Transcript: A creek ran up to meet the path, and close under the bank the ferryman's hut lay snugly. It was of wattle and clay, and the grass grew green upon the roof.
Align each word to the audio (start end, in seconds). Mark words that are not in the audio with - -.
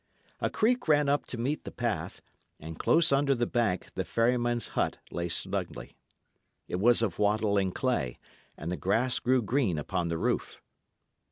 A 0.39 0.49
creek 0.49 0.87
ran 0.87 1.07
up 1.07 1.27
to 1.27 1.37
meet 1.37 1.63
the 1.63 1.69
path, 1.71 2.21
and 2.59 2.79
close 2.79 3.11
under 3.11 3.35
the 3.35 3.45
bank 3.45 3.91
the 3.93 4.03
ferryman's 4.03 4.69
hut 4.69 4.97
lay 5.11 5.29
snugly. 5.29 5.95
It 6.67 6.77
was 6.79 7.03
of 7.03 7.19
wattle 7.19 7.55
and 7.55 7.71
clay, 7.75 8.17
and 8.57 8.71
the 8.71 8.77
grass 8.77 9.19
grew 9.19 9.43
green 9.43 9.77
upon 9.77 10.07
the 10.07 10.17
roof. 10.17 10.59